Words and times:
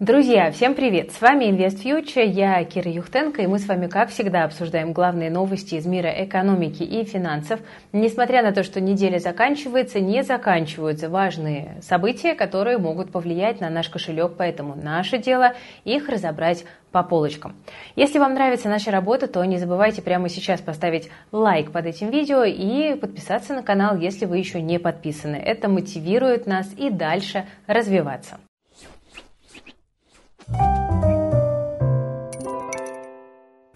Друзья, 0.00 0.50
всем 0.50 0.74
привет! 0.74 1.12
С 1.12 1.20
вами 1.20 1.44
Invest 1.44 1.84
Future, 1.84 2.24
я 2.24 2.64
Кира 2.64 2.90
Юхтенко, 2.90 3.42
и 3.42 3.46
мы 3.46 3.58
с 3.58 3.68
вами, 3.68 3.86
как 3.86 4.08
всегда, 4.08 4.44
обсуждаем 4.44 4.94
главные 4.94 5.30
новости 5.30 5.74
из 5.74 5.84
мира 5.84 6.08
экономики 6.24 6.82
и 6.82 7.04
финансов. 7.04 7.60
Несмотря 7.92 8.42
на 8.42 8.52
то, 8.52 8.62
что 8.62 8.80
неделя 8.80 9.18
заканчивается, 9.18 10.00
не 10.00 10.22
заканчиваются 10.22 11.10
важные 11.10 11.76
события, 11.82 12.34
которые 12.34 12.78
могут 12.78 13.12
повлиять 13.12 13.60
на 13.60 13.68
наш 13.68 13.90
кошелек, 13.90 14.36
поэтому 14.38 14.74
наше 14.74 15.18
дело 15.18 15.52
их 15.84 16.08
разобрать 16.08 16.64
по 16.92 17.02
полочкам. 17.02 17.54
Если 17.94 18.18
вам 18.18 18.32
нравится 18.32 18.70
наша 18.70 18.90
работа, 18.90 19.26
то 19.26 19.44
не 19.44 19.58
забывайте 19.58 20.00
прямо 20.00 20.30
сейчас 20.30 20.62
поставить 20.62 21.10
лайк 21.30 21.72
под 21.72 21.84
этим 21.84 22.08
видео 22.08 22.44
и 22.44 22.94
подписаться 22.94 23.52
на 23.52 23.62
канал, 23.62 23.98
если 23.98 24.24
вы 24.24 24.38
еще 24.38 24.62
не 24.62 24.78
подписаны. 24.78 25.36
Это 25.36 25.68
мотивирует 25.68 26.46
нас 26.46 26.72
и 26.78 26.88
дальше 26.88 27.44
развиваться. 27.66 28.38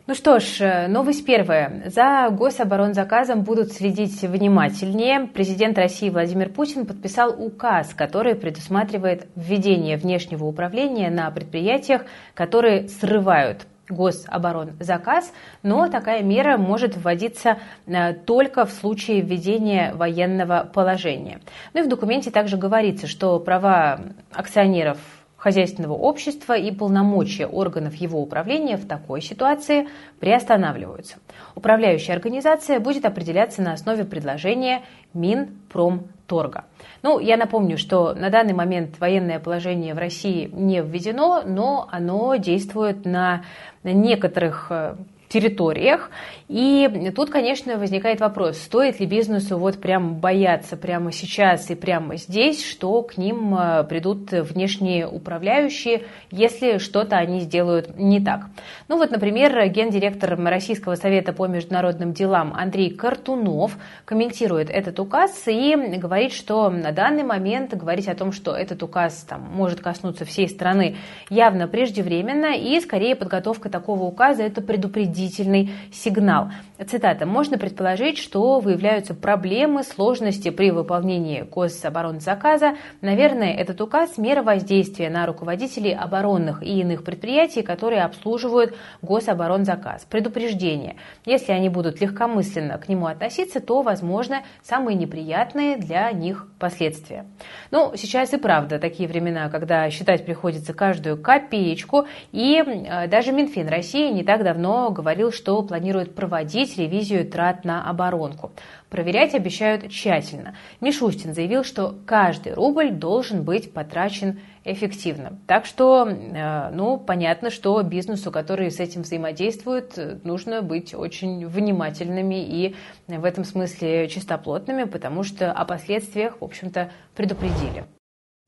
Ну 0.06 0.14
что 0.14 0.38
ж, 0.38 0.60
э, 0.60 0.86
новость 0.86 1.24
первая. 1.24 1.82
За 1.86 2.28
гособоронзаказом 2.30 3.42
будут 3.42 3.72
следить 3.72 4.22
внимательнее. 4.22 5.26
Президент 5.26 5.76
России 5.76 6.08
Владимир 6.08 6.50
Путин 6.50 6.86
подписал 6.86 7.34
указ, 7.36 7.94
который 7.94 8.34
предусматривает 8.34 9.26
введение 9.34 9.96
внешнего 9.96 10.44
управления 10.44 11.10
на 11.10 11.30
предприятиях, 11.30 12.02
которые 12.34 12.88
срывают 12.88 13.66
гособоронзаказ, 13.88 15.32
но 15.62 15.88
такая 15.88 16.22
мера 16.22 16.58
может 16.58 16.96
вводиться 16.96 17.58
э, 17.86 18.12
только 18.12 18.66
в 18.66 18.72
случае 18.72 19.20
введения 19.20 19.94
военного 19.94 20.70
положения. 20.72 21.40
Ну 21.72 21.80
и 21.80 21.84
в 21.84 21.88
документе 21.88 22.30
также 22.30 22.56
говорится, 22.56 23.06
что 23.06 23.40
права 23.40 24.00
акционеров 24.32 24.98
хозяйственного 25.44 25.92
общества 25.92 26.54
и 26.54 26.72
полномочия 26.72 27.46
органов 27.46 27.94
его 27.96 28.18
управления 28.22 28.78
в 28.78 28.88
такой 28.88 29.20
ситуации 29.20 29.88
приостанавливаются. 30.18 31.16
Управляющая 31.54 32.14
организация 32.14 32.80
будет 32.80 33.04
определяться 33.04 33.60
на 33.60 33.74
основе 33.74 34.06
предложения 34.06 34.80
Минпромторга. 35.12 36.64
Ну, 37.02 37.18
я 37.18 37.36
напомню, 37.36 37.76
что 37.76 38.14
на 38.14 38.30
данный 38.30 38.54
момент 38.54 38.98
военное 38.98 39.38
положение 39.38 39.92
в 39.92 39.98
России 39.98 40.48
не 40.50 40.80
введено, 40.80 41.42
но 41.44 41.86
оно 41.92 42.36
действует 42.36 43.04
на 43.04 43.44
некоторых 43.82 44.68
э, 44.70 44.96
территориях. 45.34 46.10
И 46.46 47.10
тут, 47.16 47.30
конечно, 47.30 47.76
возникает 47.76 48.20
вопрос, 48.20 48.58
стоит 48.58 49.00
ли 49.00 49.06
бизнесу 49.06 49.58
вот 49.58 49.80
прям 49.80 50.14
бояться 50.14 50.76
прямо 50.76 51.10
сейчас 51.10 51.70
и 51.70 51.74
прямо 51.74 52.16
здесь, 52.16 52.64
что 52.64 53.02
к 53.02 53.16
ним 53.16 53.56
э, 53.56 53.84
придут 53.84 54.30
внешние 54.30 55.08
управляющие, 55.08 56.04
если 56.30 56.78
что-то 56.78 57.16
они 57.16 57.40
сделают 57.40 57.98
не 57.98 58.20
так. 58.20 58.42
Ну 58.88 58.98
вот, 58.98 59.10
например, 59.10 59.68
гендиректор 59.68 60.38
Российского 60.38 60.94
совета 60.94 61.32
по 61.32 61.46
международным 61.46 62.12
делам 62.12 62.54
Андрей 62.54 62.90
Картунов 62.90 63.76
комментирует 64.04 64.70
этот 64.70 65.00
указ 65.00 65.44
и 65.46 65.74
говорит, 65.96 66.32
что 66.32 66.70
на 66.70 66.92
данный 66.92 67.24
момент 67.24 67.74
говорить 67.74 68.06
о 68.06 68.14
том, 68.14 68.30
что 68.30 68.54
этот 68.54 68.82
указ 68.82 69.24
там, 69.28 69.40
может 69.52 69.80
коснуться 69.80 70.24
всей 70.24 70.48
страны, 70.48 70.96
явно 71.28 71.66
преждевременно, 71.66 72.54
и 72.54 72.78
скорее 72.80 73.16
подготовка 73.16 73.68
такого 73.70 74.04
указа– 74.04 74.42
это 74.44 74.60
предупредить 74.60 75.23
предупредительный 75.24 75.70
сигнал. 75.92 76.50
Цитата. 76.76 77.24
«Можно 77.24 77.56
предположить, 77.56 78.18
что 78.18 78.58
выявляются 78.58 79.14
проблемы, 79.14 79.84
сложности 79.84 80.50
при 80.50 80.72
выполнении 80.72 81.42
гособоронзаказа. 81.42 82.74
Наверное, 83.00 83.54
этот 83.54 83.80
указ– 83.80 84.16
мера 84.18 84.42
воздействия 84.42 85.08
на 85.08 85.24
руководителей 85.24 85.94
оборонных 85.94 86.64
и 86.64 86.80
иных 86.80 87.04
предприятий, 87.04 87.62
которые 87.62 88.02
обслуживают 88.02 88.74
гособоронзаказ. 89.02 90.04
Предупреждение. 90.10 90.96
Если 91.24 91.52
они 91.52 91.68
будут 91.68 92.00
легкомысленно 92.00 92.76
к 92.78 92.88
нему 92.88 93.06
относиться, 93.06 93.60
то, 93.60 93.82
возможно, 93.82 94.42
самые 94.60 94.96
неприятные 94.96 95.76
для 95.76 96.10
них 96.10 96.48
последствия». 96.58 97.24
Ну, 97.70 97.92
сейчас 97.94 98.32
и 98.32 98.36
правда 98.36 98.80
такие 98.80 99.08
времена, 99.08 99.48
когда 99.48 99.88
считать 99.90 100.26
приходится 100.26 100.74
каждую 100.74 101.22
копеечку, 101.22 102.06
и 102.32 102.56
э, 102.56 103.06
даже 103.06 103.30
Минфин 103.30 103.68
России 103.68 104.10
не 104.10 104.24
так 104.24 104.42
давно 104.42 104.90
говорил 104.90 105.30
что 105.30 105.62
планирует 105.62 106.16
проводить 106.16 106.64
ревизию 106.76 107.28
трат 107.28 107.64
на 107.64 107.88
оборонку. 107.88 108.52
Проверять 108.90 109.34
обещают 109.34 109.90
тщательно. 109.90 110.54
Мишустин 110.80 111.34
заявил, 111.34 111.64
что 111.64 111.96
каждый 112.06 112.54
рубль 112.54 112.90
должен 112.90 113.42
быть 113.42 113.72
потрачен 113.72 114.40
эффективно. 114.64 115.38
Так 115.46 115.66
что, 115.66 116.08
э, 116.08 116.70
ну, 116.70 116.98
понятно, 116.98 117.50
что 117.50 117.82
бизнесу, 117.82 118.30
который 118.30 118.70
с 118.70 118.80
этим 118.80 119.02
взаимодействует, 119.02 120.24
нужно 120.24 120.62
быть 120.62 120.94
очень 120.94 121.46
внимательными 121.46 122.42
и 122.42 122.74
в 123.08 123.24
этом 123.24 123.44
смысле 123.44 124.08
чистоплотными, 124.08 124.84
потому 124.84 125.22
что 125.22 125.52
о 125.52 125.64
последствиях, 125.64 126.40
в 126.40 126.44
общем-то, 126.44 126.90
предупредили. 127.14 127.84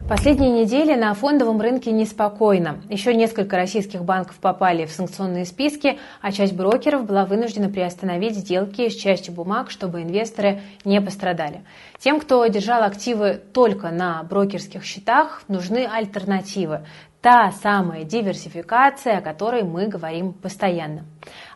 Последние 0.08 0.50
недели 0.50 0.94
на 0.94 1.12
фондовом 1.14 1.60
рынке 1.60 1.90
неспокойно. 1.90 2.80
Еще 2.88 3.12
несколько 3.12 3.56
российских 3.56 4.04
банков 4.04 4.36
попали 4.36 4.86
в 4.86 4.92
санкционные 4.92 5.44
списки, 5.44 5.98
а 6.20 6.30
часть 6.30 6.52
брокеров 6.52 7.04
была 7.04 7.24
вынуждена 7.24 7.68
приостановить 7.68 8.36
сделки 8.36 8.88
с 8.88 8.94
частью 8.94 9.34
бумаг, 9.34 9.68
чтобы 9.68 10.02
инвесторы 10.02 10.60
не 10.84 11.00
пострадали. 11.00 11.64
Тем, 11.98 12.20
кто 12.20 12.46
держал 12.46 12.84
активы 12.84 13.42
только 13.52 13.90
на 13.90 14.22
брокерских 14.22 14.84
счетах, 14.84 15.42
нужны 15.48 15.88
альтернативы. 15.92 16.86
Та 17.20 17.50
самая 17.50 18.04
диверсификация, 18.04 19.18
о 19.18 19.22
которой 19.22 19.64
мы 19.64 19.88
говорим 19.88 20.32
постоянно. 20.34 21.04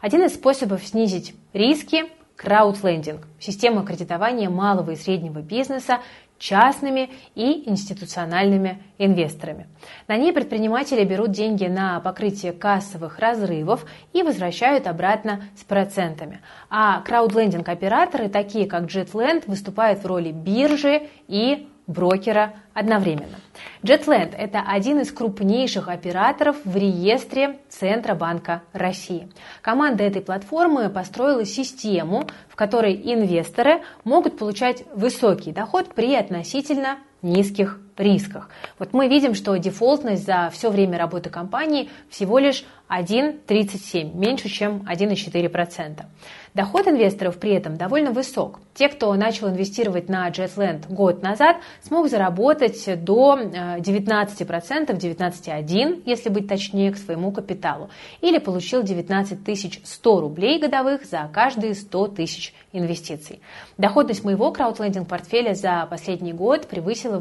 Один 0.01 0.25
из 0.25 0.35
способов 0.35 0.85
снизить 0.85 1.37
риски 1.53 2.07
краудлендинг– 2.41 3.27
система 3.39 3.85
кредитования 3.85 4.49
малого 4.49 4.93
и 4.93 4.97
среднего 4.97 5.41
бизнеса 5.41 5.99
частными 6.39 7.11
и 7.35 7.69
институциональными 7.69 8.83
инвесторами. 8.97 9.69
На 10.09 10.17
ней 10.17 10.33
предприниматели 10.33 11.05
берут 11.05 11.33
деньги 11.33 11.67
на 11.67 12.01
покрытие 12.01 12.53
кассовых 12.53 13.19
разрывов 13.19 13.85
и 14.15 14.23
возвращают 14.23 14.87
обратно 14.87 15.43
с 15.55 15.65
процентами. 15.65 16.41
А 16.71 17.03
краудлендинг-операторы, 17.03 18.31
такие 18.31 18.67
как 18.67 18.85
JetLand, 18.85 19.45
выступают 19.47 20.03
в 20.03 20.07
роли 20.07 20.33
биржи 20.33 21.09
и 21.29 21.69
брокера 21.91 22.55
одновременно. 22.73 23.37
JetLand– 23.83 24.35
это 24.39 24.63
один 24.67 25.01
из 25.01 25.13
крупнейших 25.13 25.89
операторов 25.89 26.57
в 26.65 26.77
реестре 26.77 27.59
Центробанка 27.69 28.63
России. 28.73 29.29
Команда 29.61 30.05
этой 30.05 30.23
платформы 30.23 30.89
построила 30.89 31.45
систему, 31.45 32.27
в 32.49 32.57
которой 32.57 32.95
инвесторы 32.95 33.83
могут 34.05 34.39
получать 34.39 34.85
высокий 34.95 35.53
доход 35.53 35.95
при 35.95 36.15
относительно 36.15 36.99
низких 37.23 37.81
рисках. 38.01 38.49
Вот 38.79 38.93
мы 38.93 39.09
видим, 39.09 39.35
что 39.35 39.57
дефолтность 39.57 40.25
за 40.25 40.51
все 40.53 40.71
время 40.71 40.99
работы 40.99 41.31
компании 41.31 41.91
всего 42.09 42.39
лишь 42.39 42.65
1,37, 42.89 44.17
меньше, 44.17 44.49
чем 44.49 44.85
1,4%. 44.89 46.05
Доход 46.53 46.89
инвесторов 46.89 47.39
при 47.39 47.53
этом 47.53 47.77
довольно 47.77 48.11
высок. 48.11 48.59
Те, 48.75 48.89
кто 48.89 49.15
начал 49.15 49.49
инвестировать 49.49 50.09
на 50.09 50.29
Jetland 50.29 50.93
год 50.93 51.23
назад, 51.23 51.59
смог 51.81 52.09
заработать 52.09 53.05
до 53.05 53.39
19%, 53.39 53.79
19,1%, 53.79 56.03
если 56.05 56.29
быть 56.29 56.49
точнее, 56.49 56.91
к 56.91 56.97
своему 56.97 57.31
капиталу. 57.31 57.89
Или 58.21 58.39
получил 58.39 58.83
19 58.83 59.81
100 59.85 60.21
рублей 60.21 60.59
годовых 60.59 61.05
за 61.05 61.31
каждые 61.33 61.75
100 61.75 62.09
тысяч 62.09 62.53
инвестиций. 62.73 63.41
Доходность 63.79 64.25
моего 64.25 64.51
краудлендинг-портфеля 64.51 65.55
за 65.55 65.87
последний 65.89 66.33
год 66.33 66.67
превысила 66.67 67.19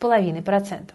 18,5%. 0.00 0.90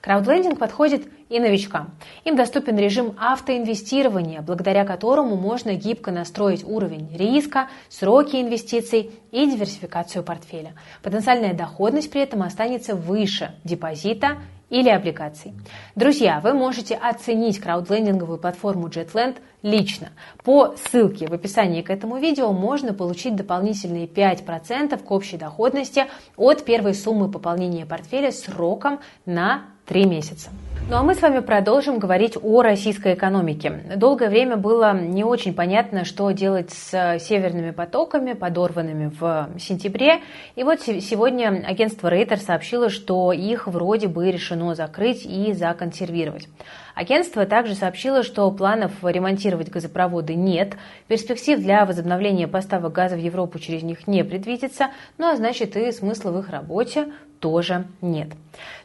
Краудлендинг 0.00 0.58
подходит 0.58 1.06
и 1.28 1.40
новичкам. 1.40 1.92
Им 2.24 2.36
доступен 2.36 2.76
режим 2.76 3.14
автоинвестирования, 3.18 4.42
благодаря 4.42 4.84
которому 4.84 5.36
можно 5.36 5.74
гибко 5.74 6.10
настроить 6.10 6.64
уровень 6.64 7.08
риска, 7.16 7.68
сроки 7.88 8.36
инвестиций 8.36 9.12
и 9.30 9.50
диверсификацию 9.50 10.24
портфеля. 10.24 10.74
Потенциальная 11.02 11.54
доходность 11.54 12.10
при 12.10 12.20
этом 12.20 12.42
останется 12.42 12.94
выше 12.94 13.54
депозита 13.64 14.38
или 14.72 14.88
облигаций. 14.88 15.52
Друзья, 15.94 16.40
вы 16.40 16.54
можете 16.54 16.94
оценить 16.94 17.60
краудлендинговую 17.60 18.38
платформу 18.38 18.88
JetLand 18.88 19.36
лично. 19.60 20.08
По 20.42 20.74
ссылке 20.76 21.26
в 21.26 21.34
описании 21.34 21.82
к 21.82 21.90
этому 21.90 22.16
видео 22.16 22.52
можно 22.52 22.94
получить 22.94 23.36
дополнительные 23.36 24.06
5% 24.06 24.96
к 24.96 25.10
общей 25.10 25.36
доходности 25.36 26.06
от 26.38 26.64
первой 26.64 26.94
суммы 26.94 27.30
пополнения 27.30 27.84
портфеля 27.84 28.32
сроком 28.32 29.00
на 29.26 29.64
три 29.84 30.06
месяца. 30.06 30.48
Ну 30.88 30.96
а 30.98 31.02
мы 31.02 31.14
с 31.14 31.22
вами 31.22 31.38
продолжим 31.38 31.98
говорить 31.98 32.36
о 32.42 32.60
российской 32.60 33.14
экономике. 33.14 33.82
Долгое 33.96 34.28
время 34.28 34.56
было 34.56 34.92
не 34.92 35.24
очень 35.24 35.54
понятно, 35.54 36.04
что 36.04 36.30
делать 36.32 36.70
с 36.70 37.18
северными 37.18 37.70
потоками, 37.70 38.34
подорванными 38.34 39.10
в 39.18 39.48
сентябре. 39.58 40.20
И 40.54 40.64
вот 40.64 40.82
сегодня 40.82 41.64
агентство 41.66 42.08
Рейтер 42.08 42.38
сообщило, 42.38 42.90
что 42.90 43.32
их 43.32 43.68
вроде 43.68 44.08
бы 44.08 44.30
решено 44.30 44.74
закрыть 44.74 45.24
и 45.24 45.54
законсервировать. 45.54 46.48
Агентство 46.94 47.46
также 47.46 47.74
сообщило, 47.74 48.22
что 48.22 48.50
планов 48.50 48.92
ремонтировать 49.02 49.70
газопроводы 49.70 50.34
нет, 50.34 50.76
перспектив 51.08 51.58
для 51.58 51.84
возобновления 51.86 52.48
поставок 52.48 52.92
газа 52.92 53.16
в 53.16 53.20
Европу 53.20 53.58
через 53.58 53.82
них 53.82 54.06
не 54.06 54.24
предвидится, 54.24 54.88
ну 55.18 55.28
а 55.28 55.36
значит 55.36 55.76
и 55.76 55.90
смысла 55.92 56.30
в 56.30 56.38
их 56.38 56.50
работе 56.50 57.08
тоже 57.42 57.86
нет. 58.00 58.28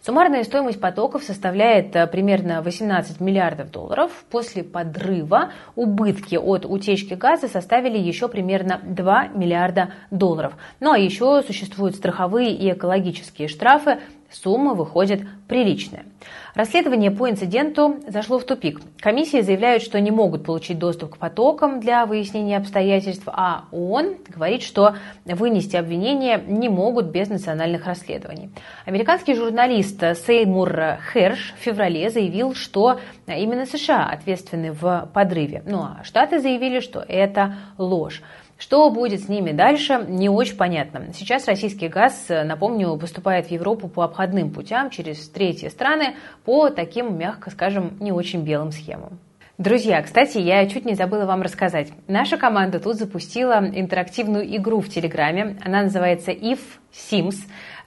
Суммарная 0.02 0.44
стоимость 0.44 0.82
потоков 0.82 1.24
составляет 1.24 1.96
э, 1.96 2.08
примерно 2.08 2.64
18 2.64 3.20
миллиардов 3.20 3.70
долларов. 3.70 4.12
После 4.32 4.64
подрыва 4.64 5.52
убытки 5.76 6.36
от 6.36 6.66
утечки 6.66 7.14
газа 7.14 7.48
составили 7.48 8.00
еще 8.00 8.28
примерно 8.28 8.82
2 8.84 9.28
миллиарда 9.28 9.92
долларов. 10.10 10.54
Ну 10.80 10.92
а 10.92 10.98
еще 10.98 11.44
существуют 11.44 11.96
страховые 11.96 12.52
и 12.52 12.72
экологические 12.72 13.48
штрафы 13.48 14.00
Сумма 14.32 14.74
выходит 14.74 15.22
приличная. 15.48 16.06
Расследование 16.54 17.12
по 17.12 17.30
инциденту 17.30 17.98
зашло 18.08 18.40
в 18.40 18.44
тупик. 18.44 18.82
Комиссии 19.00 19.42
заявляют, 19.42 19.84
что 19.84 20.02
не 20.02 20.12
могут 20.12 20.44
получить 20.44 20.80
доступ 20.80 21.16
к 21.16 21.18
потокам 21.18 21.80
для 21.80 22.06
выяснения 22.06 22.58
обстоятельств, 22.58 23.28
а 23.28 23.66
ООН 23.72 24.16
говорит, 24.28 24.64
что 24.64 24.96
вынести 25.26 25.76
обвинения 25.76 26.42
не 26.46 26.68
могут 26.68 27.06
без 27.06 27.30
национальных 27.30 27.86
расследований. 27.86 28.50
Американский 28.86 29.36
журналист 29.36 30.04
Сеймур 30.26 30.98
Херш 31.14 31.54
в 31.58 31.64
феврале 31.64 32.10
заявил, 32.10 32.54
что 32.56 33.00
именно 33.28 33.66
США 33.66 34.10
ответственны 34.12 34.72
в 34.74 35.10
подрыве. 35.14 35.64
Ну 35.66 35.80
а 35.80 36.04
Штаты 36.04 36.40
заявили, 36.40 36.80
что 36.80 37.00
это 37.08 37.56
ложь. 37.78 38.22
Что 38.58 38.90
будет 38.90 39.22
с 39.22 39.30
ними 39.30 39.52
дальше, 39.52 40.04
не 40.08 40.30
очень 40.30 40.58
понятно. 40.58 41.14
Сейчас 41.14 41.48
российский 41.48 41.88
газ, 41.90 42.26
напомню, 42.30 42.98
поступает 42.98 43.48
в 43.48 43.52
Европу 43.52 43.88
по 43.88 44.04
обходным 44.04 44.52
путям 44.52 44.90
через 44.90 45.30
третьи 45.30 45.68
страны 45.68 46.16
по 46.44 46.70
таким, 46.70 47.18
мягко 47.18 47.52
скажем, 47.52 47.98
не 48.00 48.12
очень 48.12 48.44
белым 48.44 48.72
схемам. 48.72 49.20
Друзья, 49.60 50.02
кстати, 50.04 50.38
я 50.38 50.68
чуть 50.68 50.86
не 50.86 50.94
забыла 50.94 51.26
вам 51.26 51.42
рассказать. 51.42 51.90
Наша 52.08 52.38
команда 52.38 52.80
тут 52.80 52.96
запустила 52.96 53.60
интерактивную 53.74 54.56
игру 54.58 54.82
в 54.82 54.90
Телеграме. 54.90 55.58
Она 55.66 55.82
называется 55.82 56.32
If 56.32 56.60
Sims. 56.92 57.38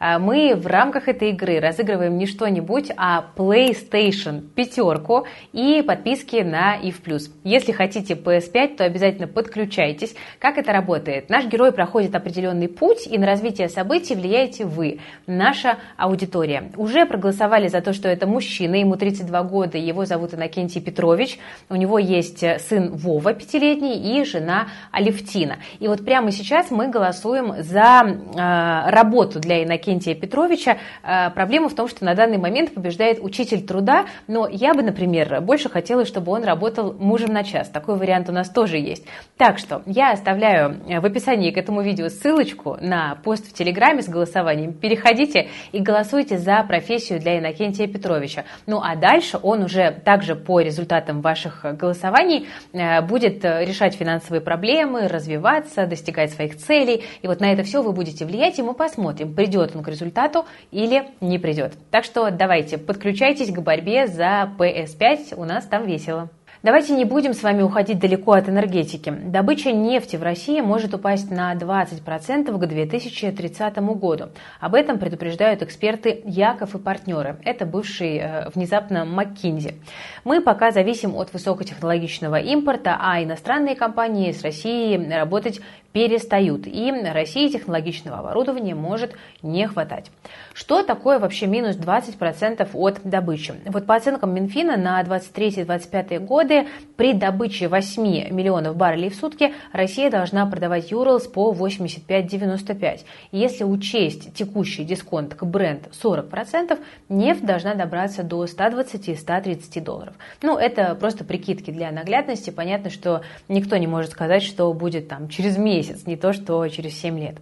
А, 0.02 0.18
мы 0.18 0.54
в 0.56 0.66
рамках 0.66 1.08
этой 1.08 1.28
игры 1.28 1.60
разыгрываем 1.60 2.16
не 2.16 2.24
что-нибудь, 2.26 2.90
а 2.96 3.22
PlayStation 3.36 4.40
пятерку 4.40 5.26
и 5.52 5.82
подписки 5.86 6.36
на 6.36 6.80
IF+. 6.80 7.30
Если 7.44 7.72
хотите 7.72 8.14
PS5, 8.14 8.76
то 8.76 8.84
обязательно 8.84 9.28
подключайтесь. 9.28 10.14
Как 10.38 10.56
это 10.56 10.72
работает? 10.72 11.28
Наш 11.28 11.44
герой 11.44 11.72
проходит 11.72 12.14
определенный 12.14 12.68
путь, 12.68 13.06
и 13.06 13.18
на 13.18 13.26
развитие 13.26 13.68
событий 13.68 14.14
влияете 14.14 14.64
вы, 14.64 15.00
наша 15.26 15.76
аудитория. 15.98 16.72
Уже 16.78 17.04
проголосовали 17.04 17.68
за 17.68 17.82
то, 17.82 17.92
что 17.92 18.08
это 18.08 18.26
мужчина, 18.26 18.76
ему 18.76 18.96
32 18.96 19.42
года, 19.42 19.76
его 19.76 20.06
зовут 20.06 20.32
Иннокентий 20.32 20.80
Петрович. 20.80 21.38
У 21.68 21.76
него 21.76 21.98
есть 21.98 22.42
сын 22.62 22.90
Вова, 22.90 23.34
пятилетний, 23.34 24.18
и 24.18 24.24
жена 24.24 24.68
Алевтина. 24.92 25.58
И 25.78 25.88
вот 25.88 26.06
прямо 26.06 26.32
сейчас 26.32 26.70
мы 26.70 26.88
голосуем 26.88 27.62
за 27.62 28.00
э, 28.06 28.90
работу 28.90 29.40
для 29.40 29.62
Иннокентия 29.62 29.89
Иннокентия 29.90 30.14
Петровича. 30.14 30.78
Э, 31.02 31.30
проблема 31.30 31.68
в 31.68 31.74
том, 31.74 31.88
что 31.88 32.04
на 32.04 32.14
данный 32.14 32.38
момент 32.38 32.72
побеждает 32.72 33.18
учитель 33.20 33.66
труда, 33.66 34.06
но 34.28 34.48
я 34.48 34.72
бы, 34.72 34.82
например, 34.82 35.40
больше 35.40 35.68
хотела, 35.68 36.04
чтобы 36.04 36.32
он 36.32 36.44
работал 36.44 36.92
мужем 36.92 37.32
на 37.32 37.42
час. 37.42 37.68
Такой 37.68 37.96
вариант 37.96 38.28
у 38.28 38.32
нас 38.32 38.48
тоже 38.48 38.78
есть. 38.78 39.04
Так 39.36 39.58
что 39.58 39.82
я 39.86 40.12
оставляю 40.12 40.76
в 41.00 41.04
описании 41.04 41.50
к 41.50 41.58
этому 41.58 41.82
видео 41.82 42.08
ссылочку 42.08 42.76
на 42.80 43.16
пост 43.24 43.48
в 43.48 43.52
Телеграме 43.52 44.02
с 44.02 44.08
голосованием. 44.08 44.72
Переходите 44.72 45.48
и 45.72 45.80
голосуйте 45.80 46.38
за 46.38 46.62
профессию 46.62 47.20
для 47.20 47.38
Иннокентия 47.38 47.86
Петровича. 47.88 48.44
Ну 48.66 48.80
а 48.82 48.96
дальше 48.96 49.38
он 49.42 49.62
уже 49.64 49.90
также 50.04 50.36
по 50.36 50.60
результатам 50.60 51.20
ваших 51.20 51.64
голосований 51.76 52.46
э, 52.72 53.02
будет 53.02 53.44
решать 53.44 53.94
финансовые 53.94 54.40
проблемы, 54.40 55.08
развиваться, 55.08 55.86
достигать 55.86 56.32
своих 56.32 56.56
целей. 56.56 57.04
И 57.22 57.26
вот 57.26 57.40
на 57.40 57.52
это 57.52 57.62
все 57.62 57.82
вы 57.82 57.92
будете 57.92 58.24
влиять, 58.24 58.58
и 58.58 58.62
мы 58.62 58.74
посмотрим, 58.74 59.34
придет 59.34 59.74
он 59.74 59.79
к 59.82 59.88
результату 59.88 60.46
или 60.70 61.08
не 61.20 61.38
придет. 61.38 61.74
Так 61.90 62.04
что 62.04 62.30
давайте, 62.30 62.78
подключайтесь 62.78 63.52
к 63.52 63.58
борьбе 63.60 64.06
за 64.06 64.50
PS5, 64.58 65.34
у 65.36 65.44
нас 65.44 65.64
там 65.64 65.86
весело. 65.86 66.30
Давайте 66.62 66.92
не 66.92 67.06
будем 67.06 67.32
с 67.32 67.42
вами 67.42 67.62
уходить 67.62 67.98
далеко 68.00 68.32
от 68.32 68.50
энергетики. 68.50 69.08
Добыча 69.08 69.72
нефти 69.72 70.16
в 70.16 70.22
России 70.22 70.60
может 70.60 70.92
упасть 70.92 71.30
на 71.30 71.54
20% 71.54 72.54
к 72.54 72.66
2030 72.66 73.78
году. 73.78 74.28
Об 74.60 74.74
этом 74.74 74.98
предупреждают 74.98 75.62
эксперты 75.62 76.20
Яков 76.26 76.74
и 76.74 76.78
партнеры. 76.78 77.38
Это 77.46 77.64
бывший 77.64 78.18
э, 78.18 78.50
внезапно 78.54 79.06
McKinsey. 79.08 79.76
Мы 80.24 80.42
пока 80.42 80.70
зависим 80.70 81.16
от 81.16 81.32
высокотехнологичного 81.32 82.38
импорта, 82.40 82.98
а 83.00 83.22
иностранные 83.22 83.74
компании 83.74 84.30
с 84.30 84.42
Россией 84.42 84.98
работать 85.10 85.62
перестают, 85.92 86.66
и 86.66 86.90
России 87.12 87.48
технологичного 87.48 88.18
оборудования 88.18 88.74
может 88.74 89.12
не 89.42 89.66
хватать. 89.66 90.10
Что 90.54 90.82
такое 90.82 91.18
вообще 91.18 91.46
минус 91.46 91.76
20% 91.76 92.68
от 92.74 93.00
добычи? 93.04 93.54
Вот 93.66 93.86
по 93.86 93.96
оценкам 93.96 94.34
Минфина 94.34 94.76
на 94.76 95.02
23-25 95.02 96.18
годы 96.20 96.66
при 96.96 97.12
добыче 97.12 97.68
8 97.68 98.30
миллионов 98.30 98.76
баррелей 98.76 99.10
в 99.10 99.14
сутки 99.14 99.54
Россия 99.72 100.10
должна 100.10 100.46
продавать 100.46 100.90
Юрлс 100.90 101.26
по 101.26 101.52
85-95. 101.52 103.00
Если 103.32 103.64
учесть 103.64 104.34
текущий 104.34 104.84
дисконт 104.84 105.34
к 105.34 105.44
бренд 105.44 105.88
40%, 106.02 106.78
нефть 107.08 107.44
должна 107.44 107.74
добраться 107.74 108.22
до 108.22 108.44
120-130 108.44 109.80
долларов. 109.80 110.14
Ну, 110.42 110.56
это 110.56 110.94
просто 110.94 111.24
прикидки 111.24 111.70
для 111.70 111.90
наглядности. 111.90 112.50
Понятно, 112.50 112.90
что 112.90 113.22
никто 113.48 113.76
не 113.76 113.86
может 113.86 114.10
сказать, 114.10 114.42
что 114.42 114.72
будет 114.72 115.08
там 115.08 115.28
через 115.28 115.56
месяц 115.56 115.79
месяц, 115.80 116.06
не 116.06 116.16
то 116.16 116.32
что 116.32 116.66
через 116.68 117.00
7 117.00 117.18
лет. 117.18 117.36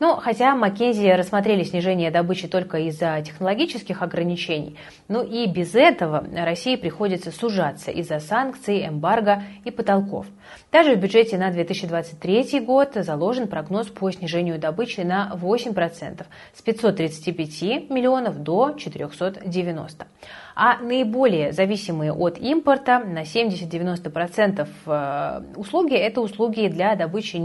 Ну, 0.00 0.16
хотя 0.16 0.54
Маккензи 0.54 1.08
рассмотрели 1.12 1.62
снижение 1.62 2.10
добычи 2.10 2.48
только 2.48 2.78
из-за 2.78 3.22
технологических 3.22 4.02
ограничений, 4.02 4.76
но 5.08 5.22
и 5.22 5.46
без 5.46 5.74
этого 5.74 6.24
России 6.34 6.76
приходится 6.76 7.30
сужаться 7.30 7.90
из-за 7.90 8.18
санкций, 8.18 8.86
эмбарго 8.86 9.42
и 9.64 9.70
потолков. 9.70 10.26
Также 10.70 10.96
в 10.96 11.00
бюджете 11.00 11.38
на 11.38 11.50
2023 11.50 12.60
год 12.60 12.92
заложен 12.94 13.46
прогноз 13.46 13.88
по 13.88 14.10
снижению 14.10 14.58
добычи 14.58 15.00
на 15.00 15.32
8% 15.34 16.24
с 16.54 16.62
535 16.62 17.90
миллионов 17.90 18.42
до 18.42 18.72
490 18.72 20.06
а 20.54 20.78
наиболее 20.78 21.52
зависимые 21.52 22.12
от 22.12 22.38
импорта 22.38 22.98
на 22.98 23.22
70-90% 23.22 24.68
э, 24.86 25.40
услуги– 25.56 25.94
это 25.96 26.20
услуги 26.20 26.68
для 26.68 26.94
добычи 26.94 27.36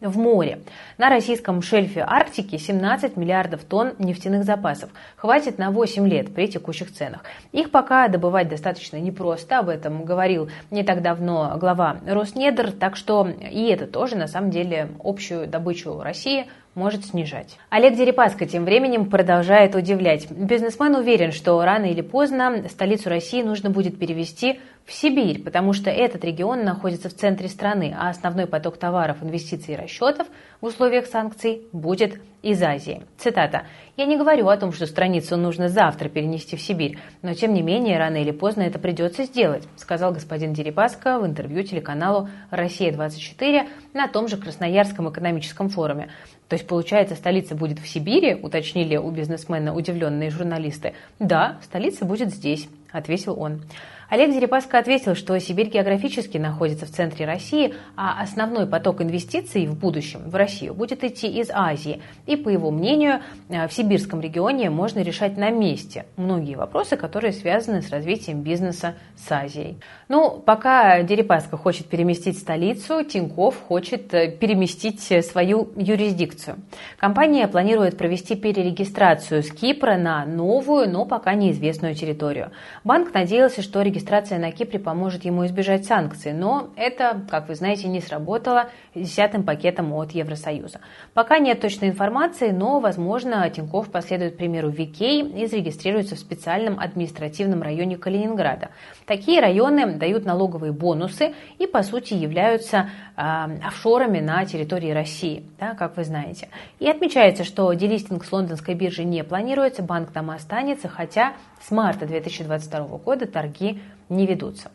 в 0.00 0.18
море. 0.18 0.60
На 0.98 1.08
российском 1.08 1.62
шельфе 1.62 2.04
Арктики 2.06 2.56
17 2.56 3.16
миллиардов 3.16 3.64
тонн 3.64 3.92
нефтяных 3.98 4.44
запасов. 4.44 4.90
Хватит 5.16 5.58
на 5.58 5.70
8 5.70 6.06
лет 6.08 6.34
при 6.34 6.48
текущих 6.48 6.92
ценах. 6.92 7.22
Их 7.52 7.70
пока 7.70 8.08
добывать 8.08 8.48
достаточно 8.48 8.96
непросто, 8.96 9.58
об 9.58 9.68
этом 9.68 10.04
говорил 10.04 10.48
не 10.70 10.82
так 10.82 11.02
давно 11.02 11.56
глава 11.58 11.96
Роснедр, 12.06 12.72
так 12.72 12.96
что 12.96 13.28
и 13.28 13.66
это 13.66 13.86
тоже 13.86 14.16
на 14.16 14.26
самом 14.26 14.50
деле 14.50 14.88
общую 15.02 15.46
добычу 15.46 16.00
России 16.00 16.46
может 16.74 17.04
снижать. 17.04 17.58
Олег 17.70 17.96
Дерипаска 17.96 18.46
тем 18.46 18.64
временем 18.64 19.10
продолжает 19.10 19.74
удивлять. 19.74 20.30
Бизнесмен 20.30 20.94
уверен, 20.94 21.32
что 21.32 21.62
рано 21.64 21.86
или 21.86 22.00
поздно 22.00 22.64
столицу 22.68 23.08
России 23.08 23.42
нужно 23.42 23.70
будет 23.70 23.98
перевести 23.98 24.60
в 24.84 24.92
Сибирь, 24.92 25.42
потому 25.42 25.72
что 25.72 25.88
этот 25.88 26.24
регион 26.24 26.62
находится 26.62 27.08
в 27.08 27.14
центре 27.14 27.48
страны, 27.48 27.94
а 27.98 28.10
основной 28.10 28.46
поток 28.46 28.76
товаров, 28.76 29.22
инвестиций 29.22 29.74
и 29.74 29.76
расчетов 29.76 30.26
в 30.60 30.66
условиях 30.66 31.06
санкций 31.06 31.62
будет 31.72 32.20
из 32.42 32.62
Азии. 32.62 33.02
Цитата. 33.16 33.62
«Я 33.96 34.04
не 34.04 34.18
говорю 34.18 34.48
о 34.48 34.56
том, 34.58 34.72
что 34.72 34.86
страницу 34.86 35.38
нужно 35.38 35.70
завтра 35.70 36.10
перенести 36.10 36.56
в 36.56 36.60
Сибирь, 36.60 36.98
но 37.22 37.32
тем 37.32 37.54
не 37.54 37.62
менее 37.62 37.98
рано 37.98 38.16
или 38.16 38.32
поздно 38.32 38.62
это 38.62 38.78
придется 38.78 39.24
сделать», 39.24 39.66
сказал 39.76 40.12
господин 40.12 40.52
Дерипаска 40.52 41.18
в 41.18 41.26
интервью 41.26 41.62
телеканалу 41.62 42.28
«Россия-24» 42.50 43.66
на 43.94 44.08
том 44.08 44.28
же 44.28 44.36
Красноярском 44.36 45.08
экономическом 45.10 45.70
форуме. 45.70 46.10
То 46.48 46.54
есть, 46.54 46.66
получается, 46.66 47.14
столица 47.14 47.54
будет 47.54 47.78
в 47.78 47.88
Сибири, 47.88 48.34
уточнили 48.34 48.96
у 48.96 49.10
бизнесмена 49.10 49.74
удивленные 49.74 50.30
журналисты. 50.30 50.92
Да, 51.18 51.58
столица 51.62 52.04
будет 52.04 52.30
здесь, 52.34 52.68
ответил 52.92 53.40
он. 53.40 53.62
Олег 54.08 54.32
Дерипаска 54.32 54.78
ответил, 54.78 55.14
что 55.14 55.38
Сибирь 55.38 55.68
географически 55.68 56.38
находится 56.38 56.86
в 56.86 56.90
центре 56.90 57.26
России, 57.26 57.74
а 57.96 58.20
основной 58.20 58.66
поток 58.66 59.00
инвестиций 59.00 59.66
в 59.66 59.78
будущем 59.78 60.20
в 60.28 60.34
Россию 60.34 60.74
будет 60.74 61.04
идти 61.04 61.28
из 61.28 61.50
Азии. 61.50 62.02
И, 62.26 62.36
по 62.36 62.48
его 62.48 62.70
мнению, 62.70 63.20
э, 63.48 63.66
в 63.66 63.72
сибирском 63.72 64.20
регионе 64.20 64.70
можно 64.70 65.00
решать 65.00 65.36
на 65.36 65.50
месте 65.50 66.06
многие 66.16 66.56
вопросы, 66.56 66.96
которые 66.96 67.32
связаны 67.32 67.82
с 67.82 67.90
развитием 67.90 68.42
бизнеса 68.42 68.94
с 69.16 69.30
Азией. 69.32 69.78
Ну, 70.08 70.42
пока 70.44 71.02
Дерипаска 71.02 71.56
хочет 71.56 71.86
переместить 71.86 72.38
столицу, 72.38 73.04
Тиньков 73.04 73.58
хочет 73.66 74.12
э, 74.12 74.30
переместить 74.30 75.00
свою 75.24 75.70
юрисдикцию. 75.76 76.56
Компания 76.98 77.48
планирует 77.48 77.96
провести 77.96 78.34
перерегистрацию 78.34 79.42
с 79.42 79.50
Кипра 79.50 79.96
на 79.96 80.26
новую, 80.26 80.90
но 80.90 81.04
пока 81.04 81.34
неизвестную 81.34 81.94
территорию. 81.94 82.50
Банк 82.82 83.14
надеялся, 83.14 83.62
что 83.62 83.80
регистрация 83.94 84.40
на 84.40 84.50
Кипре 84.50 84.80
поможет 84.80 85.24
ему 85.24 85.46
избежать 85.46 85.86
санкций, 85.86 86.32
но 86.32 86.70
это, 86.76 87.24
как 87.30 87.48
вы 87.48 87.54
знаете, 87.54 87.86
не 87.86 88.00
сработало 88.00 88.70
десятым 88.94 89.44
пакетом 89.44 89.92
от 89.92 90.10
Евросоюза. 90.10 90.80
Пока 91.14 91.38
нет 91.38 91.60
точной 91.60 91.88
информации, 91.88 92.50
но, 92.50 92.80
возможно, 92.80 93.48
Тиньков 93.50 93.90
последует 93.90 94.36
примеру 94.36 94.68
Викей 94.68 95.22
и 95.22 95.46
зарегистрируется 95.46 96.16
в 96.16 96.18
специальном 96.18 96.80
административном 96.80 97.62
районе 97.62 97.96
Калининграда. 97.96 98.70
Такие 99.06 99.40
районы 99.40 99.94
дают 99.94 100.24
налоговые 100.24 100.72
бонусы 100.72 101.34
и, 101.58 101.66
по 101.68 101.82
сути, 101.82 102.14
являются 102.14 102.90
э, 103.16 103.22
офшорами 103.64 104.18
на 104.18 104.44
территории 104.44 104.90
России, 104.90 105.44
да, 105.60 105.74
как 105.74 105.96
вы 105.96 106.04
знаете. 106.04 106.48
И 106.80 106.88
отмечается, 106.88 107.44
что 107.44 107.72
делистинг 107.72 108.24
с 108.24 108.32
лондонской 108.32 108.74
биржи 108.74 109.04
не 109.04 109.22
планируется, 109.22 109.82
банк 109.84 110.10
там 110.10 110.30
останется, 110.30 110.88
хотя 110.88 111.34
с 111.66 111.70
марта 111.70 112.06
2022 112.06 112.98
года 112.98 113.26
торги 113.26 113.80
не 114.08 114.26
ведутся. 114.26 114.70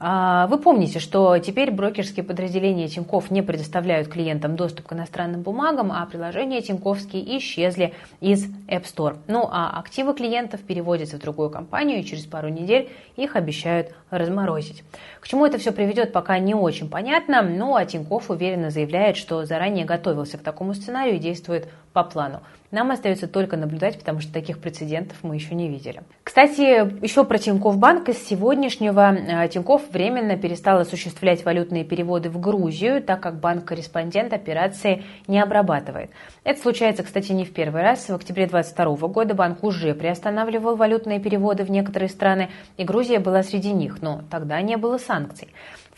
А, 0.00 0.46
вы 0.46 0.58
помните, 0.58 1.00
что 1.00 1.36
теперь 1.38 1.72
брокерские 1.72 2.24
подразделения 2.24 2.86
Тинькофф 2.86 3.32
не 3.32 3.42
предоставляют 3.42 4.06
клиентам 4.06 4.54
доступ 4.54 4.86
к 4.86 4.92
иностранным 4.92 5.42
бумагам, 5.42 5.90
а 5.90 6.06
приложения 6.06 6.62
Тиньковские 6.62 7.38
исчезли 7.38 7.94
из 8.20 8.44
App 8.68 8.84
Store. 8.84 9.16
Ну 9.26 9.48
а 9.50 9.76
активы 9.80 10.14
клиентов 10.14 10.60
переводятся 10.60 11.16
в 11.16 11.20
другую 11.20 11.50
компанию, 11.50 11.98
и 11.98 12.04
через 12.04 12.26
пару 12.26 12.48
недель 12.48 12.90
их 13.16 13.34
обещают 13.34 13.92
разморозить. 14.10 14.84
К 15.20 15.26
чему 15.26 15.44
это 15.44 15.58
все 15.58 15.72
приведет, 15.72 16.12
пока 16.12 16.38
не 16.38 16.54
очень 16.54 16.88
понятно, 16.88 17.42
но 17.42 17.74
а 17.74 17.84
Тинькофф 17.84 18.30
уверенно 18.30 18.70
заявляет, 18.70 19.16
что 19.16 19.44
заранее 19.44 19.84
готовился 19.84 20.38
к 20.38 20.42
такому 20.42 20.74
сценарию 20.74 21.16
и 21.16 21.18
действует 21.18 21.68
по 21.92 22.04
плану. 22.04 22.42
Нам 22.70 22.90
остается 22.90 23.28
только 23.28 23.56
наблюдать, 23.56 23.98
потому 23.98 24.20
что 24.20 24.30
таких 24.30 24.58
прецедентов 24.58 25.16
мы 25.22 25.34
еще 25.34 25.54
не 25.54 25.70
видели. 25.70 26.02
Кстати, 26.22 27.02
еще 27.02 27.24
про 27.24 27.38
Тинькофф 27.38 27.78
Банк. 27.78 28.10
Из 28.10 28.22
сегодняшнего 28.26 29.14
э, 29.14 29.48
Тинькофф 29.48 29.90
временно 29.90 30.36
перестал 30.36 30.78
осуществлять 30.78 31.46
валютные 31.46 31.84
переводы 31.84 32.28
в 32.28 32.38
Грузию, 32.38 33.02
так 33.02 33.22
как 33.22 33.40
банк-корреспондент 33.40 34.34
операции 34.34 35.04
не 35.26 35.40
обрабатывает. 35.40 36.10
Это 36.44 36.60
случается, 36.60 37.04
кстати, 37.04 37.32
не 37.32 37.46
в 37.46 37.54
первый 37.54 37.80
раз. 37.80 38.06
В 38.06 38.14
октябре 38.14 38.46
2022 38.46 39.08
года 39.08 39.34
банк 39.34 39.64
уже 39.64 39.94
приостанавливал 39.94 40.76
валютные 40.76 41.20
переводы 41.20 41.64
в 41.64 41.70
некоторые 41.70 42.10
страны, 42.10 42.50
и 42.76 42.84
Грузия 42.84 43.18
была 43.18 43.42
среди 43.42 43.72
них, 43.72 44.02
но 44.02 44.20
тогда 44.30 44.60
не 44.60 44.76
было 44.76 44.98
санкций. 44.98 45.48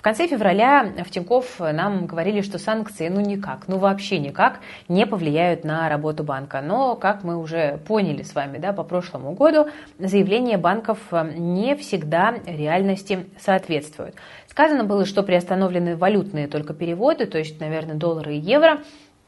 В 0.00 0.02
конце 0.02 0.26
февраля 0.26 0.94
в 1.04 1.10
Тинькофф 1.10 1.60
нам 1.60 2.06
говорили, 2.06 2.40
что 2.40 2.58
санкции 2.58 3.08
ну 3.08 3.20
никак, 3.20 3.68
ну 3.68 3.76
вообще 3.76 4.18
никак 4.18 4.60
не 4.88 5.04
повлияют 5.04 5.62
на 5.62 5.90
работу 5.90 6.24
банка. 6.24 6.62
Но, 6.62 6.96
как 6.96 7.22
мы 7.22 7.36
уже 7.36 7.78
поняли 7.86 8.22
с 8.22 8.34
вами 8.34 8.56
да, 8.56 8.72
по 8.72 8.82
прошлому 8.82 9.32
году, 9.32 9.68
заявления 9.98 10.56
банков 10.56 10.96
э, 11.10 11.32
не 11.36 11.76
всегда 11.76 12.34
реальности 12.46 13.26
соответствуют. 13.38 14.14
Сказано 14.48 14.84
было, 14.84 15.04
что 15.04 15.22
приостановлены 15.22 15.98
валютные 15.98 16.48
только 16.48 16.72
переводы, 16.72 17.26
то 17.26 17.36
есть, 17.36 17.60
наверное, 17.60 17.94
доллары 17.94 18.36
и 18.36 18.40
евро. 18.40 18.78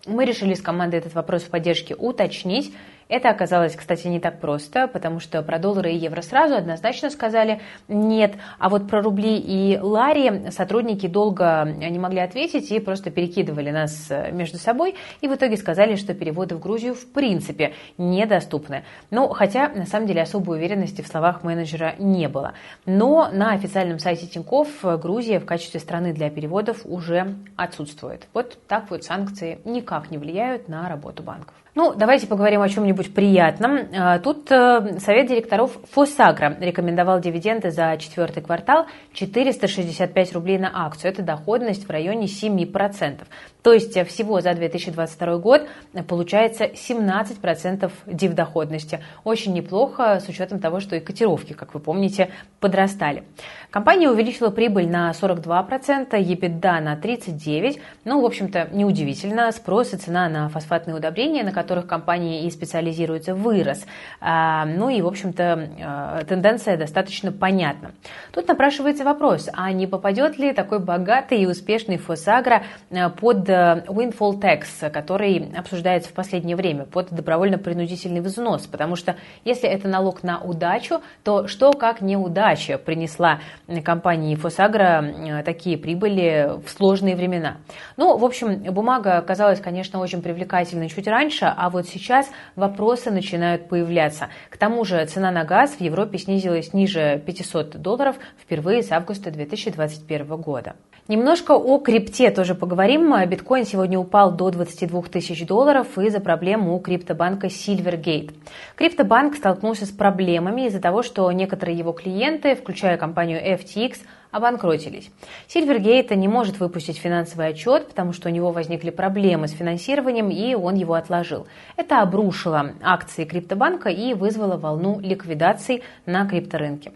Мы 0.06 0.24
решили 0.24 0.54
с 0.54 0.62
командой 0.62 0.96
этот 0.96 1.12
вопрос 1.12 1.42
в 1.42 1.50
поддержке 1.50 1.94
уточнить 1.94 2.74
это 3.12 3.28
оказалось, 3.28 3.76
кстати, 3.76 4.06
не 4.08 4.20
так 4.20 4.40
просто, 4.40 4.88
потому 4.88 5.20
что 5.20 5.42
про 5.42 5.58
доллары 5.58 5.92
и 5.92 5.96
евро 5.98 6.22
сразу 6.22 6.54
однозначно 6.54 7.10
сказали 7.10 7.60
нет, 7.86 8.36
а 8.58 8.70
вот 8.70 8.88
про 8.88 9.02
рубли 9.02 9.36
и 9.36 9.78
лари 9.78 10.50
сотрудники 10.50 11.06
долго 11.06 11.64
не 11.64 11.98
могли 11.98 12.20
ответить 12.20 12.72
и 12.72 12.80
просто 12.80 13.10
перекидывали 13.10 13.70
нас 13.70 14.06
э, 14.08 14.32
между 14.32 14.56
собой, 14.56 14.94
и 15.20 15.28
в 15.28 15.34
итоге 15.34 15.58
сказали, 15.58 15.96
что 15.96 16.14
переводы 16.14 16.54
в 16.56 16.60
Грузию 16.60 16.94
в 16.94 17.12
принципе 17.12 17.74
недоступны. 17.98 18.84
Ну, 19.10 19.28
хотя, 19.28 19.68
на 19.68 19.84
самом 19.84 20.06
деле, 20.06 20.22
особой 20.22 20.56
уверенности 20.56 21.02
в 21.02 21.06
словах 21.06 21.42
менеджера 21.42 21.94
не 21.98 22.28
было. 22.28 22.54
Но 22.86 23.28
на 23.30 23.52
официальном 23.52 23.98
сайте 23.98 24.26
Тинькофф 24.26 24.84
Грузия 25.02 25.38
в 25.38 25.44
качестве 25.44 25.80
страны 25.80 26.14
для 26.14 26.30
переводов 26.30 26.80
уже 26.86 27.36
отсутствует. 27.56 28.26
Вот 28.32 28.56
так 28.66 28.90
вот 28.90 29.04
санкции 29.04 29.58
никак 29.66 30.10
не 30.10 30.16
влияют 30.16 30.68
на 30.68 30.88
работу 30.88 31.22
банков. 31.22 31.54
Ну, 31.74 31.94
давайте 31.94 32.26
поговорим 32.26 32.60
о 32.60 32.68
чем-нибудь 32.68 33.01
приятном. 33.10 33.78
А, 33.96 34.18
тут 34.18 34.50
э, 34.50 34.98
совет 34.98 35.28
директоров 35.28 35.76
Фосагра 35.92 36.56
рекомендовал 36.60 37.20
дивиденды 37.20 37.70
за 37.70 37.96
четвертый 37.98 38.42
квартал 38.42 38.86
465 39.14 40.32
рублей 40.32 40.58
на 40.58 40.70
акцию. 40.86 41.12
Это 41.12 41.22
доходность 41.22 41.86
в 41.86 41.90
районе 41.90 42.26
7%. 42.26 43.20
То 43.62 43.72
есть 43.72 43.96
всего 44.08 44.40
за 44.40 44.54
2022 44.54 45.38
год 45.38 45.62
получается 46.08 46.64
17% 46.64 47.90
див-доходности. 48.06 49.00
Очень 49.24 49.52
неплохо 49.52 50.20
с 50.20 50.28
учетом 50.28 50.58
того, 50.58 50.80
что 50.80 50.96
и 50.96 51.00
котировки, 51.00 51.52
как 51.52 51.74
вы 51.74 51.80
помните, 51.80 52.30
подрастали. 52.60 53.24
Компания 53.70 54.10
увеличила 54.10 54.50
прибыль 54.50 54.88
на 54.88 55.10
42%, 55.12 56.10
EBITDA 56.10 56.80
на 56.80 56.94
39%. 56.94 57.80
Ну, 58.04 58.20
в 58.20 58.26
общем-то, 58.26 58.68
неудивительно. 58.72 59.50
Спрос 59.52 59.94
и 59.94 59.96
цена 59.96 60.28
на 60.28 60.48
фосфатные 60.48 60.96
удобрения, 60.96 61.42
на 61.42 61.52
которых 61.52 61.86
компания 61.86 62.46
и 62.46 62.50
специализируется, 62.50 63.34
вырос. 63.34 63.86
А, 64.20 64.66
ну 64.66 64.90
и, 64.90 65.00
в 65.00 65.06
общем-то, 65.06 65.70
а, 65.82 66.24
тенденция 66.24 66.76
достаточно 66.76 67.32
понятна. 67.32 67.92
Тут 68.32 68.48
напрашивается 68.48 69.04
вопрос, 69.04 69.48
а 69.52 69.72
не 69.72 69.86
попадет 69.86 70.38
ли 70.38 70.52
такой 70.52 70.80
богатый 70.80 71.38
и 71.38 71.46
успешный 71.46 71.96
фосагро 71.96 72.64
а, 72.90 73.08
под 73.08 73.51
windfall 73.52 74.40
tax, 74.40 74.90
который 74.90 75.52
обсуждается 75.56 76.10
в 76.10 76.12
последнее 76.12 76.56
время, 76.56 76.84
под 76.84 77.12
добровольно-принудительный 77.12 78.20
взнос, 78.20 78.66
потому 78.66 78.96
что 78.96 79.16
если 79.44 79.68
это 79.68 79.88
налог 79.88 80.22
на 80.22 80.40
удачу, 80.40 81.00
то 81.24 81.46
что 81.46 81.72
как 81.72 82.00
неудача 82.00 82.78
принесла 82.78 83.40
компании 83.84 84.34
Фосагро 84.34 85.42
такие 85.44 85.76
прибыли 85.78 86.52
в 86.64 86.70
сложные 86.70 87.16
времена. 87.16 87.58
Ну, 87.96 88.16
в 88.16 88.24
общем, 88.24 88.72
бумага 88.72 89.18
оказалась, 89.18 89.60
конечно, 89.60 90.00
очень 90.00 90.22
привлекательной 90.22 90.88
чуть 90.88 91.06
раньше, 91.06 91.44
а 91.44 91.70
вот 91.70 91.86
сейчас 91.88 92.28
вопросы 92.56 93.10
начинают 93.10 93.68
появляться. 93.68 94.28
К 94.50 94.56
тому 94.56 94.84
же 94.84 95.04
цена 95.06 95.30
на 95.30 95.44
газ 95.44 95.72
в 95.76 95.80
Европе 95.80 96.18
снизилась 96.18 96.72
ниже 96.72 97.22
500 97.24 97.76
долларов 97.76 98.16
впервые 98.40 98.82
с 98.82 98.92
августа 98.92 99.30
2021 99.30 100.26
года. 100.36 100.74
Немножко 101.08 101.52
о 101.52 101.78
крипте 101.78 102.30
тоже 102.30 102.54
поговорим. 102.54 103.12
Биткоин 103.28 103.41
сегодня 103.64 103.98
упал 103.98 104.32
до 104.32 104.50
22 104.50 105.02
тысяч 105.02 105.46
долларов 105.46 105.98
из-за 105.98 106.20
проблем 106.20 106.68
у 106.68 106.78
криптобанка 106.78 107.48
Silvergate. 107.48 108.32
Криптобанк 108.76 109.36
столкнулся 109.36 109.84
с 109.86 109.90
проблемами 109.90 110.66
из-за 110.66 110.80
того, 110.80 111.02
что 111.02 111.30
некоторые 111.32 111.76
его 111.76 111.92
клиенты, 111.92 112.54
включая 112.54 112.96
компанию 112.96 113.40
FTX, 113.40 113.98
обанкротились. 114.32 115.10
Silvergate 115.46 116.16
не 116.16 116.26
может 116.26 116.58
выпустить 116.58 116.98
финансовый 116.98 117.48
отчет, 117.48 117.86
потому 117.88 118.12
что 118.12 118.28
у 118.28 118.32
него 118.32 118.50
возникли 118.50 118.90
проблемы 118.90 119.46
с 119.46 119.52
финансированием, 119.52 120.30
и 120.30 120.54
он 120.54 120.74
его 120.74 120.94
отложил. 120.94 121.46
Это 121.76 122.00
обрушило 122.00 122.72
акции 122.82 123.24
криптобанка 123.24 123.90
и 123.90 124.14
вызвало 124.14 124.56
волну 124.56 124.98
ликвидаций 125.00 125.82
на 126.06 126.26
крипторынке. 126.26 126.92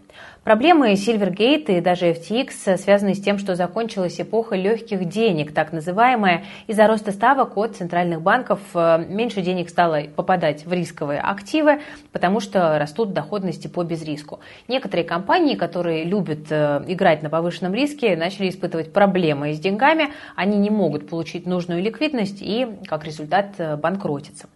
Проблемы 0.47 0.93
Silvergate 0.93 1.77
и 1.77 1.81
даже 1.81 2.11
FTX 2.11 2.77
связаны 2.77 3.15
с 3.15 3.21
тем, 3.21 3.37
что 3.37 3.55
закончилась 3.55 4.21
эпоха 4.21 4.55
легких 4.55 5.03
денег, 5.03 5.53
так 5.53 5.73
называемая. 5.73 6.45
Из-за 6.67 6.87
роста 6.87 7.11
ставок 7.11 7.57
от 7.57 7.75
центральных 7.75 8.21
банков 8.21 8.61
э, 8.73 9.05
меньше 9.09 9.41
денег 9.41 9.67
стало 9.67 10.03
попадать 10.15 10.65
в 10.65 10.71
рисковые 10.71 11.19
активы, 11.19 11.81
потому 12.13 12.39
что 12.39 12.79
растут 12.79 13.11
доходности 13.11 13.67
по 13.67 13.83
безриску. 13.83 14.39
Некоторые 14.69 15.03
компании, 15.03 15.55
которые 15.55 16.05
любят 16.05 16.49
э, 16.49 16.81
играть 16.87 17.23
на 17.23 17.26
повышенном 17.29 17.73
риске, 17.73 18.15
начали 18.15 18.49
испытывать 18.49 18.93
проблемы 18.93 19.53
с 19.53 19.59
деньгами. 19.59 20.13
Они 20.35 20.57
не 20.57 20.69
могут 20.69 21.09
получить 21.09 21.45
нужную 21.45 21.81
ликвидность 21.81 22.41
и, 22.41 22.67
как 22.87 23.05
результат, 23.05 23.55
э, 23.57 23.75
банкротиться. 23.75 24.47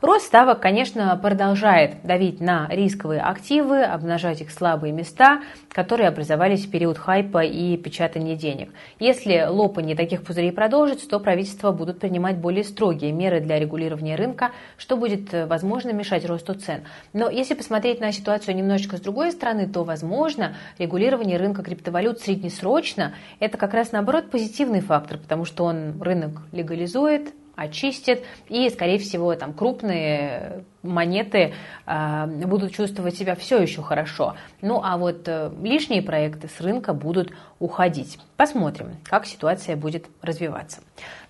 Рост 0.00 0.26
ставок, 0.26 0.60
конечно, 0.60 1.18
продолжает 1.20 2.04
давить 2.04 2.40
на 2.40 2.68
рисковые 2.70 3.20
активы, 3.20 3.82
обнажать 3.82 4.40
их 4.40 4.52
слабые 4.52 4.92
места, 4.92 5.42
которые 5.70 6.08
образовались 6.08 6.66
в 6.66 6.70
период 6.70 6.96
хайпа 6.96 7.42
и 7.42 7.76
печатания 7.76 8.36
денег. 8.36 8.70
Если 9.00 9.44
лопание 9.48 9.96
таких 9.96 10.22
пузырей 10.22 10.52
продолжится, 10.52 11.08
то 11.08 11.18
правительства 11.18 11.72
будут 11.72 11.98
принимать 11.98 12.36
более 12.36 12.62
строгие 12.62 13.10
меры 13.10 13.40
для 13.40 13.58
регулирования 13.58 14.14
рынка, 14.14 14.52
что 14.76 14.96
будет, 14.96 15.32
возможно, 15.32 15.90
мешать 15.90 16.24
росту 16.24 16.54
цен. 16.54 16.84
Но 17.12 17.28
если 17.28 17.54
посмотреть 17.54 17.98
на 17.98 18.12
ситуацию 18.12 18.54
немножечко 18.54 18.98
с 18.98 19.00
другой 19.00 19.32
стороны, 19.32 19.68
то, 19.68 19.82
возможно, 19.82 20.54
регулирование 20.78 21.38
рынка 21.38 21.64
криптовалют 21.64 22.20
среднесрочно– 22.20 23.14
это 23.40 23.58
как 23.58 23.74
раз, 23.74 23.90
наоборот, 23.90 24.30
позитивный 24.30 24.80
фактор, 24.80 25.18
потому 25.18 25.44
что 25.44 25.64
он 25.64 26.00
рынок 26.00 26.42
легализует, 26.52 27.32
очистит, 27.58 28.24
и, 28.48 28.70
скорее 28.70 28.98
всего, 28.98 29.34
там 29.34 29.52
крупные 29.52 30.64
монеты 30.82 31.54
э, 31.86 32.26
будут 32.46 32.72
чувствовать 32.72 33.16
себя 33.16 33.34
все 33.34 33.60
еще 33.60 33.82
хорошо. 33.82 34.36
Ну 34.62 34.80
а 34.82 34.96
вот 34.96 35.26
э, 35.26 35.50
лишние 35.60 36.02
проекты 36.02 36.48
с 36.48 36.60
рынка 36.60 36.92
будут 36.92 37.32
уходить. 37.58 38.18
Посмотрим, 38.36 38.96
как 39.02 39.26
ситуация 39.26 39.76
будет 39.76 40.06
развиваться. 40.22 40.80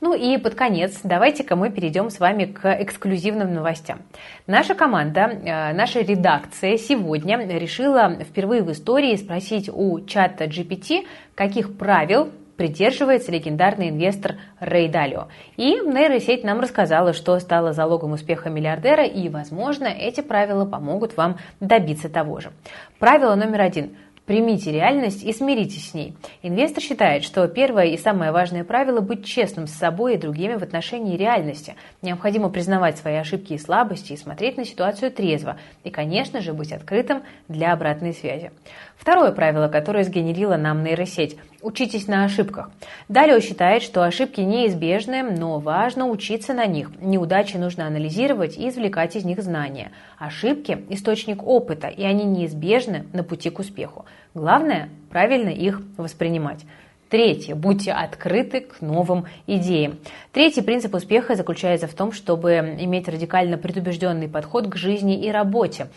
Ну 0.02 0.14
и 0.14 0.37
под 0.37 0.54
конец 0.54 1.00
давайте-ка 1.02 1.56
мы 1.56 1.70
перейдем 1.70 2.11
с 2.11 2.20
вами 2.20 2.44
к 2.44 2.70
эксклюзивным 2.82 3.54
новостям. 3.54 4.00
Наша 4.47 4.75
команда, 4.75 5.20
э, 5.20 5.73
наша 5.73 6.00
редакция 6.00 6.76
сегодня 6.76 7.38
решила 7.58 8.16
впервые 8.23 8.62
в 8.62 8.70
истории 8.70 9.16
спросить 9.16 9.70
у 9.73 10.00
чата 10.04 10.44
GPT, 10.44 11.06
каких 11.35 11.76
правил 11.78 12.30
придерживается 12.58 13.32
легендарный 13.32 13.88
инвестор 13.88 14.34
Рэй 14.60 14.88
Далио. 14.88 15.28
И 15.56 15.80
нейросеть 15.80 16.44
нам 16.44 16.60
рассказала, 16.60 17.14
что 17.14 17.38
стало 17.38 17.72
залогом 17.72 18.12
успеха 18.12 18.50
миллиардера, 18.50 19.04
и, 19.04 19.30
возможно, 19.30 19.86
эти 19.86 20.20
правила 20.20 20.66
помогут 20.66 21.16
вам 21.16 21.38
добиться 21.60 22.10
того 22.10 22.40
же. 22.40 22.50
Правило 22.98 23.34
номер 23.34 23.62
один– 23.62 23.96
Примите 24.28 24.70
реальность 24.72 25.24
и 25.24 25.32
смиритесь 25.32 25.88
с 25.88 25.94
ней. 25.94 26.14
Инвестор 26.42 26.82
считает, 26.82 27.24
что 27.24 27.48
первое 27.48 27.86
и 27.86 27.96
самое 27.96 28.30
важное 28.30 28.62
правило– 28.62 29.00
быть 29.00 29.24
честным 29.24 29.66
с 29.66 29.72
собой 29.72 30.14
и 30.14 30.18
другими 30.18 30.56
в 30.56 30.62
отношении 30.62 31.16
реальности. 31.16 31.76
Необходимо 32.02 32.50
признавать 32.50 32.98
свои 32.98 33.14
ошибки 33.14 33.54
и 33.54 33.58
слабости 33.58 34.12
и 34.12 34.18
смотреть 34.18 34.58
на 34.58 34.66
ситуацию 34.66 35.10
трезво. 35.10 35.56
И, 35.82 35.88
конечно 35.88 36.42
же, 36.42 36.52
быть 36.52 36.72
открытым 36.72 37.22
для 37.48 37.72
обратной 37.72 38.12
связи. 38.12 38.52
Второе 38.98 39.32
правило, 39.32 39.68
которое 39.68 40.04
сгенерила 40.04 40.58
нам 40.58 40.84
нейросеть– 40.84 41.38
учитесь 41.62 42.06
на 42.06 42.24
ошибках. 42.24 42.70
Далее 43.08 43.40
считает, 43.40 43.82
что 43.82 44.04
ошибки 44.04 44.40
неизбежны, 44.40 45.22
но 45.22 45.58
важно 45.58 46.08
учиться 46.08 46.54
на 46.54 46.66
них. 46.66 46.90
Неудачи 47.00 47.56
нужно 47.56 47.86
анализировать 47.86 48.56
и 48.56 48.68
извлекать 48.68 49.16
из 49.16 49.24
них 49.24 49.42
знания. 49.42 49.92
Ошибки– 50.18 50.84
источник 50.90 51.42
опыта, 51.42 51.88
и 51.88 52.02
они 52.04 52.24
неизбежны 52.24 53.06
на 53.12 53.24
пути 53.24 53.50
к 53.50 53.58
успеху. 53.58 54.04
Главное– 54.34 54.88
правильно 55.10 55.50
их 55.50 55.82
воспринимать. 55.96 56.64
Третье. 57.08 57.54
Будьте 57.54 57.92
открыты 57.92 58.60
к 58.60 58.82
новым 58.82 59.24
идеям. 59.46 59.98
Третий 60.32 60.60
принцип 60.60 60.94
успеха 60.94 61.36
заключается 61.36 61.86
в 61.86 61.94
том, 61.94 62.12
чтобы 62.12 62.52
иметь 62.80 63.08
радикально 63.08 63.56
предубежденный 63.56 64.28
подход 64.28 64.68
к 64.68 64.76
жизни 64.76 65.24
и 65.24 65.30
работе. 65.30 65.88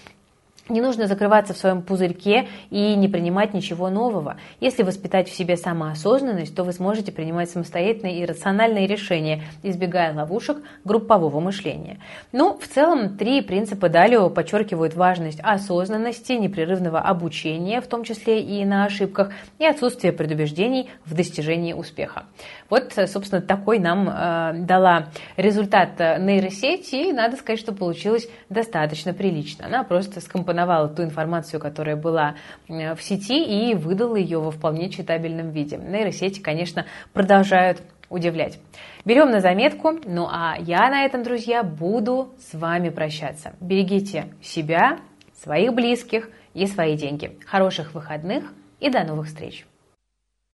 Не 0.71 0.79
нужно 0.79 1.05
закрываться 1.07 1.53
в 1.53 1.57
своем 1.57 1.81
пузырьке 1.81 2.47
и 2.69 2.95
не 2.95 3.09
принимать 3.09 3.53
ничего 3.53 3.89
нового. 3.89 4.37
Если 4.61 4.83
воспитать 4.83 5.27
в 5.27 5.35
себе 5.35 5.57
самоосознанность, 5.57 6.55
то 6.55 6.63
вы 6.63 6.71
сможете 6.71 7.11
принимать 7.11 7.49
самостоятельные 7.49 8.21
и 8.21 8.25
рациональные 8.25 8.87
решения, 8.87 9.43
избегая 9.63 10.15
ловушек 10.15 10.59
группового 10.85 11.41
мышления. 11.41 11.99
Ну, 12.31 12.57
в 12.57 12.65
целом, 12.69 13.17
три 13.17 13.41
принципа 13.41 13.89
Далио 13.89 14.29
подчеркивают 14.29 14.95
важность 14.95 15.41
осознанности, 15.43 16.31
непрерывного 16.31 17.01
обучения, 17.01 17.81
в 17.81 17.87
том 17.87 18.05
числе 18.05 18.41
и 18.41 18.63
на 18.63 18.85
ошибках, 18.85 19.31
и 19.59 19.65
отсутствие 19.65 20.13
предубеждений 20.13 20.89
в 21.03 21.13
достижении 21.13 21.73
успеха. 21.73 22.23
Вот, 22.69 22.93
собственно, 23.07 23.41
такой 23.41 23.79
нам 23.79 24.07
э, 24.07 24.53
дала 24.65 25.07
результат 25.35 25.99
нейросеть, 25.99 26.93
и 26.93 27.11
надо 27.11 27.35
сказать, 27.35 27.59
что 27.59 27.73
получилось 27.73 28.29
достаточно 28.47 29.13
прилично. 29.13 29.65
Она 29.65 29.83
просто 29.83 30.21
скомпоновала 30.21 30.60
опознавала 30.61 30.87
ту 30.87 31.03
информацию, 31.03 31.59
которая 31.59 31.95
была 31.95 32.35
в 32.67 32.97
сети, 33.01 33.43
и 33.43 33.75
выдала 33.75 34.15
ее 34.15 34.39
во 34.39 34.51
вполне 34.51 34.89
читабельном 34.89 35.51
виде. 35.51 35.77
Нейросети, 35.77 36.39
конечно, 36.39 36.85
продолжают 37.13 37.81
удивлять. 38.09 38.59
Берем 39.05 39.31
на 39.31 39.39
заметку. 39.39 39.93
Ну 40.05 40.27
а 40.29 40.55
я 40.59 40.89
на 40.89 41.05
этом, 41.05 41.23
друзья, 41.23 41.63
буду 41.63 42.33
с 42.39 42.53
вами 42.53 42.89
прощаться. 42.89 43.53
Берегите 43.59 44.33
себя, 44.41 44.97
своих 45.41 45.73
близких 45.73 46.29
и 46.53 46.67
свои 46.67 46.95
деньги. 46.97 47.37
Хороших 47.45 47.93
выходных 47.93 48.53
и 48.79 48.89
до 48.89 49.03
новых 49.03 49.27
встреч! 49.27 49.65